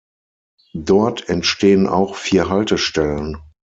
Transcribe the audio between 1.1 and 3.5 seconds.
entstehen auch vier Haltestellen.